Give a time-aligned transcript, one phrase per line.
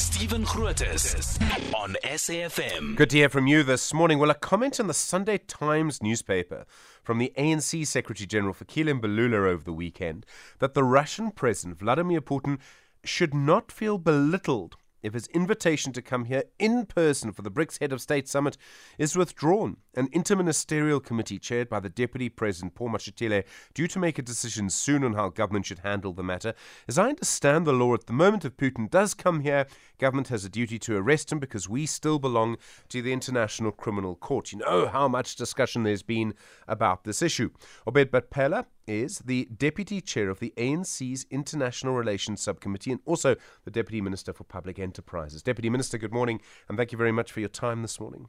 [0.00, 1.38] Stephen Grootes
[1.74, 2.96] on SAFM.
[2.96, 4.18] Good to hear from you this morning.
[4.18, 6.64] Well, a comment in the Sunday Times newspaper
[7.02, 10.24] from the ANC Secretary General Fikile Mbalula over the weekend
[10.58, 12.58] that the Russian President Vladimir Putin
[13.04, 17.80] should not feel belittled if his invitation to come here in person for the BRICS
[17.80, 18.56] Head of State Summit
[18.98, 19.76] is withdrawn.
[19.94, 23.44] An interministerial committee chaired by the Deputy President Paul Mashatile
[23.74, 26.54] due to make a decision soon on how government should handle the matter.
[26.88, 29.66] As I understand the law at the moment, if Putin does come here,
[29.98, 32.56] government has a duty to arrest him because we still belong
[32.88, 34.52] to the International Criminal Court.
[34.52, 36.34] You know how much discussion there's been
[36.68, 37.50] about this issue.
[37.86, 43.70] Obed Bapela is the Deputy Chair of the ANC's International Relations Subcommittee and also the
[43.70, 45.42] Deputy Minister for Public Enterprises.
[45.42, 48.28] Deputy Minister, good morning and thank you very much for your time this morning.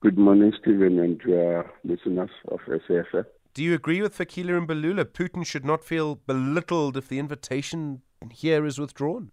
[0.00, 3.24] Good morning, Stephen, and our listeners of SAFM.
[3.54, 5.04] Do you agree with Fikile and Mbalula?
[5.04, 9.30] Putin should not feel belittled if the invitation here is withdrawn?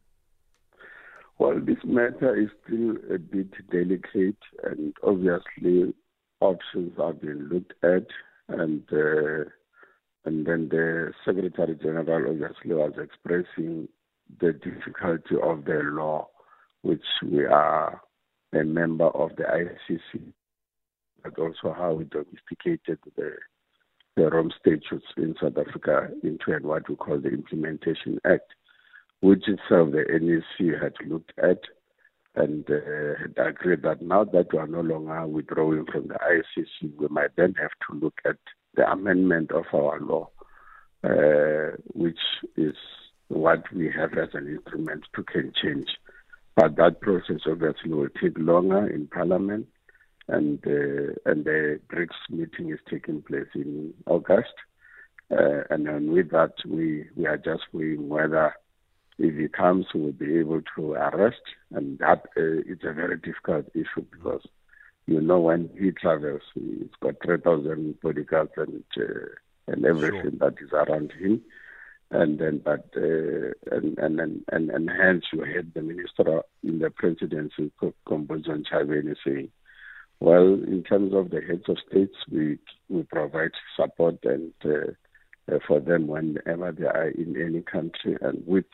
[1.38, 5.94] Well, this matter is still a bit delicate, and obviously
[6.42, 8.08] options are being looked at,
[8.50, 9.50] and uh,
[10.30, 13.88] and then the Secretary General obviously was expressing
[14.40, 16.28] the difficulty of the law,
[16.84, 18.00] which we are
[18.54, 20.22] a member of the ICC,
[21.24, 23.32] but also how we domesticated the
[24.18, 28.54] the Rome Statutes in South Africa into what we call the Implementation Act,
[29.22, 31.62] which itself the NEC had looked at
[32.36, 36.98] and uh, had agreed that now that we are no longer withdrawing from the ICC,
[36.98, 38.38] we might then have to look at
[38.80, 40.30] the amendment of our law,
[41.04, 42.24] uh, which
[42.56, 42.76] is
[43.28, 45.90] what we have as an instrument to can change.
[46.56, 49.68] But that process obviously will take longer in Parliament,
[50.30, 54.56] and uh, and the BRICS meeting is taking place in August.
[55.30, 58.56] Uh, and then with that, we, we are just weighing whether
[59.20, 61.44] if he comes, we'll be able to arrest.
[61.72, 64.42] And that uh, is a very difficult issue because
[65.30, 69.30] know, when he travels, he's got 3,000 bodyguards and uh,
[69.68, 70.50] and everything sure.
[70.50, 71.42] that is around him.
[72.12, 76.80] And then, but uh, and, and and and and hence you had the minister in
[76.80, 79.52] the presidency, Nkosi Ntshavheni, saying,
[80.20, 82.58] "Well, in terms of the heads of states, we
[82.90, 84.92] we provide support and uh,
[85.54, 88.66] uh, for them whenever they are in any country, and with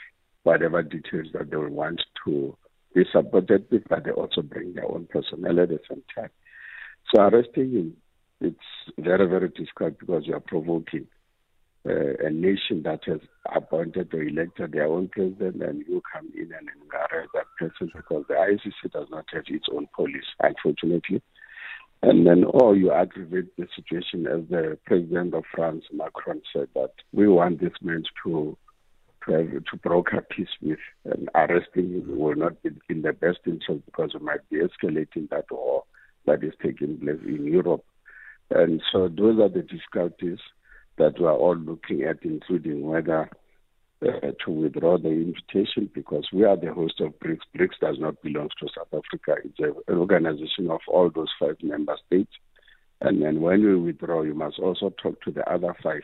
[0.44, 2.56] whatever details that they will want to
[2.94, 6.30] be supported with, but they also bring their own personnel at the same time.
[7.14, 7.98] So arresting him,
[8.42, 8.58] it's
[8.98, 11.08] very, very difficult because you are provoking
[11.88, 13.20] uh, a nation that has
[13.54, 18.24] appointed or elected their own president and you come in and arrest that person because
[18.28, 21.22] the ICC does not have its own police, unfortunately.
[22.02, 26.68] And then, or oh, you aggravate the situation as the president of France, Macron, said
[26.76, 28.58] that we want this man to
[29.26, 33.40] to, have, to broker peace with and arresting him will not be in the best
[33.48, 35.84] interest because we might be escalating that war
[36.26, 37.84] that is taking place in Europe.
[38.50, 40.40] And so those are the difficulties
[40.98, 43.30] that we are all looking at, including whether
[44.02, 47.40] uh, to withdraw the invitation because we are the host of BRICS.
[47.58, 49.42] BRICS does not belong to South Africa.
[49.44, 52.32] It's an organization of all those five member states.
[53.02, 56.04] And then when we withdraw, you must also talk to the other five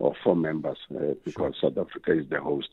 [0.00, 1.70] or four members uh, because sure.
[1.70, 2.68] South Africa is the host.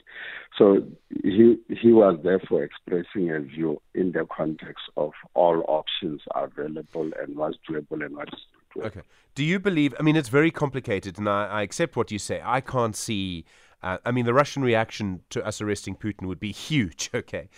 [0.57, 0.83] So
[1.23, 7.11] he he was therefore expressing a view in the context of all options are available
[7.21, 8.31] and what's doable and what's
[8.75, 8.87] doable.
[8.87, 9.01] Okay.
[9.35, 9.93] Do you believe?
[9.99, 12.41] I mean, it's very complicated, and I, I accept what you say.
[12.43, 13.45] I can't see.
[13.83, 17.11] Uh, I mean, the Russian reaction to us arresting Putin would be huge.
[17.13, 17.49] Okay.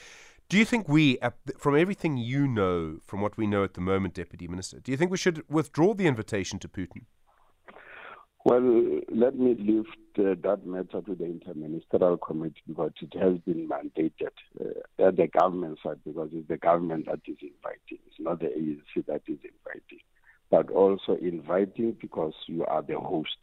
[0.49, 1.19] Do you think we,
[1.59, 4.97] from everything you know, from what we know at the moment, Deputy Minister, do you
[4.97, 7.03] think we should withdraw the invitation to Putin?
[8.49, 13.69] Well, let me lift uh, that matter to the Interministerial Committee because it has been
[13.69, 17.99] mandated uh, at the government side because it's the government that is inviting.
[18.07, 19.99] It's not the ANC that is inviting,
[20.49, 23.37] but also inviting because you are the host.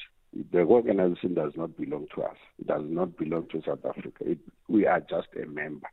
[0.50, 2.36] The organization does not belong to us.
[2.58, 4.24] It does not belong to South Africa.
[4.28, 5.86] It, we are just a member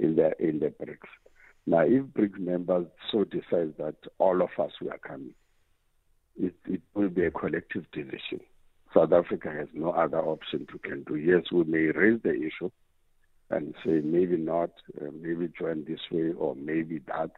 [0.00, 1.12] in the in the BRICS.
[1.68, 5.34] Now, if BRICS members so decide that all of us were coming,
[6.40, 8.40] it, it will be a collective decision.
[8.94, 11.16] South Africa has no other option to can do.
[11.16, 12.70] Yes, we may raise the issue
[13.50, 14.70] and say maybe not,
[15.00, 17.30] uh, maybe join this way or maybe that,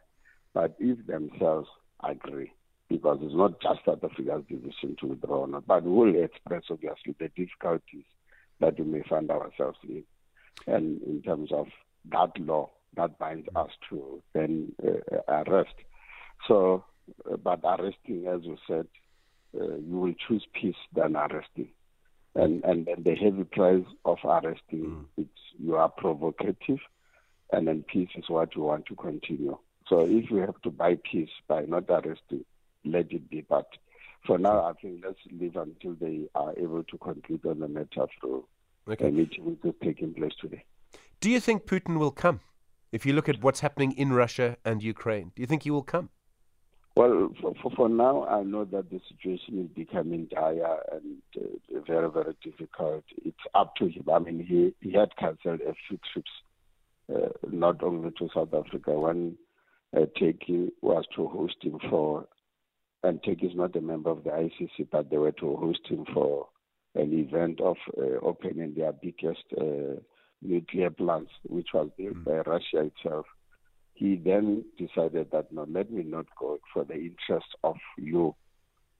[0.53, 1.69] but if themselves
[2.03, 2.51] agree,
[2.89, 6.63] because it's not just South Africa's decision to withdraw or not, but we will express
[6.69, 8.05] obviously the difficulties
[8.59, 10.03] that we may find ourselves in,
[10.67, 11.67] and in terms of
[12.11, 15.75] that law that binds us to then uh, arrest.
[16.47, 16.85] So
[17.43, 18.87] but arresting, as you said,
[19.59, 21.69] uh, you will choose peace than arresting.
[22.35, 25.05] And and, and the heavy price of arresting, mm.
[25.17, 26.79] it's you are provocative,
[27.51, 29.57] and then peace is what you want to continue.
[29.87, 32.43] So if we have to buy peace by not arresting,
[32.83, 33.45] let it be.
[33.47, 33.67] But
[34.25, 38.07] for now, I think let's leave until they are able to conclude on the matter
[38.19, 38.45] through
[38.89, 39.07] okay.
[39.07, 40.63] a meeting which is taking place today.
[41.21, 42.41] Do you think Putin will come?
[42.91, 45.83] If you look at what's happening in Russia and Ukraine, do you think he will
[45.83, 46.09] come?
[46.95, 51.79] Well, for, for, for now, I know that the situation is becoming dire and uh,
[51.85, 53.03] very, very difficult.
[53.25, 54.05] It's up to him.
[54.11, 56.31] I mean, he, he had cancelled a few trips,
[57.13, 58.91] uh, not only to South Africa.
[58.91, 59.35] One,
[59.95, 62.27] uh, Turkey was to host him for,
[63.03, 66.05] and Turkey is not a member of the ICC, but they were to host him
[66.13, 66.47] for
[66.95, 69.99] an event of uh, opening their biggest uh,
[70.41, 72.23] nuclear plants, which was built mm.
[72.23, 73.25] by Russia itself.
[73.95, 78.35] He then decided that no, let me not go for the interest of you,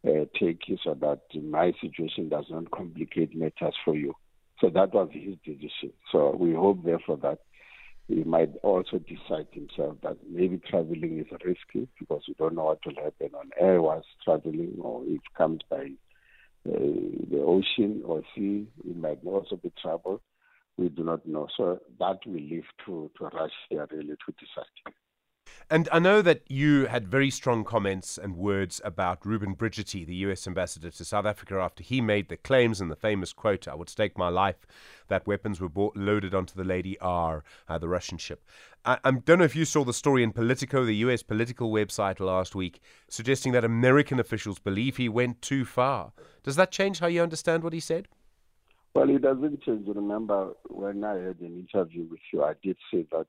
[0.07, 4.13] uh, Turkey, so that my situation does not complicate matters for you.
[4.61, 5.91] So that was his decision.
[6.11, 7.39] So we hope, therefore, that
[8.07, 12.79] he might also decide himself that maybe traveling is risky because we don't know what
[12.85, 15.89] will happen on air whilst traveling or it comes by
[16.67, 16.79] uh,
[17.31, 20.21] the ocean or sea, it might also be trouble.
[21.05, 21.47] Not know.
[21.55, 24.95] So that we leave to, to Russia really to decide.
[25.69, 30.15] And I know that you had very strong comments and words about Reuben Brigety, the
[30.27, 33.75] US ambassador to South Africa, after he made the claims and the famous quote, I
[33.75, 34.67] would stake my life
[35.07, 38.43] that weapons were bought, loaded onto the Lady R, uh, the Russian ship.
[38.83, 42.19] I, I, don't know if you saw the story in Politico, the US political website
[42.19, 42.79] last week,
[43.09, 46.13] suggesting that American officials believe he went too far.
[46.43, 48.07] Does that change how you understand what he said?
[48.95, 49.89] Well, it doesn't change.
[49.93, 53.27] Remember, when I had an interview with you, I did say that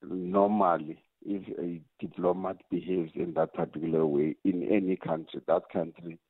[0.00, 6.20] normally if a diplomat behaves in that particular way in any country, that country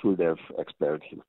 [0.00, 1.22] should have expelled him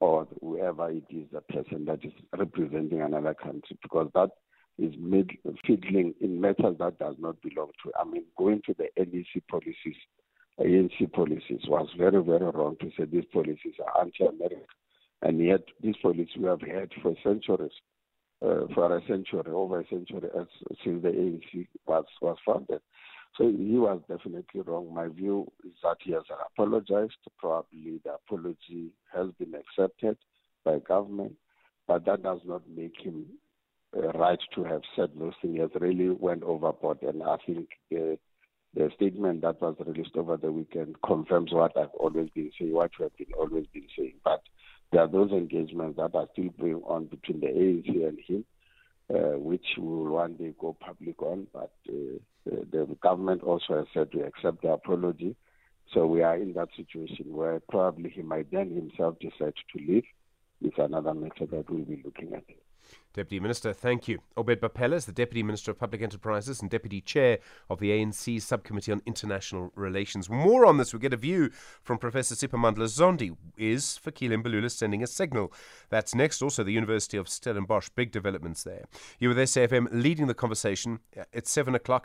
[0.00, 4.30] or whoever it is, the person that is representing another country, because that
[4.76, 7.92] is mid- fiddling in matters that does not belong to.
[7.98, 9.96] I mean, going to the NEC policies,
[10.58, 14.66] ANC policies was very, very wrong to say these policies are anti-American,
[15.22, 17.72] and yet these policies we have had for centuries
[18.44, 20.46] uh, for a century, over a century, as,
[20.84, 22.80] since the ANC was, was founded.
[23.36, 24.92] So he was definitely wrong.
[24.94, 26.22] My view is that he has
[26.52, 27.16] apologized.
[27.38, 30.16] Probably the apology has been accepted
[30.64, 31.34] by government,
[31.86, 33.26] but that does not make him
[33.96, 35.54] uh, right to have said those things.
[35.54, 38.18] He has really went overboard, and I think the,
[38.74, 42.90] the statement that was released over the weekend confirms what I've always been saying, what
[42.98, 44.14] we have been always been saying.
[44.24, 44.42] But
[44.92, 48.44] there are those engagements that are still going on between the ANC and him,
[49.12, 51.46] uh, which will one day go public on.
[51.52, 55.36] But uh, the government also has said we accept the apology.
[55.92, 60.04] So we are in that situation where probably he might then himself decide to leave.
[60.62, 62.44] It's another matter that we'll be looking at.
[63.16, 64.18] Deputy Minister, thank you.
[64.36, 67.38] Obed Bapela is the Deputy Minister of Public Enterprises and Deputy Chair
[67.70, 70.28] of the ANC Subcommittee on International Relations.
[70.28, 71.50] More on this, we get a view
[71.82, 73.34] from Professor Siphamandla Zondi.
[73.56, 75.50] Is Fikile Mbalula sending a signal?
[75.88, 76.42] That's next.
[76.42, 78.84] Also, the University of Stellenbosch, big developments there.
[79.18, 80.98] You with SAFM leading the conversation.
[81.32, 82.04] It's 7 o'clock.